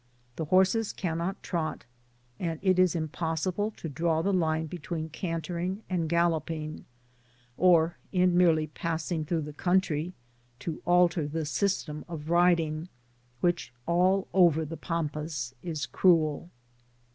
The 0.35 0.45
horses 0.45 0.93
cannot 0.93 1.43
trot, 1.43 1.85
and 2.39 2.59
one 2.59 2.59
cannot 2.59 3.93
draw 3.93 4.21
the 4.23 4.33
line 4.33 4.65
between 4.65 5.09
cantering 5.09 5.83
and 5.91 6.09
galloping, 6.09 6.85
or, 7.55 7.97
in 8.11 8.35
merely 8.35 8.65
passing 8.65 9.25
through 9.25 9.41
the 9.41 9.53
country, 9.53 10.13
altar 10.87 11.27
the 11.27 11.45
system 11.45 12.03
of 12.09 12.31
riding, 12.31 12.89
which 13.41 13.71
all 13.85 14.27
over 14.33 14.65
the 14.65 14.75
Pampas 14.75 15.53
is 15.61 15.85
cruel. 15.85 16.49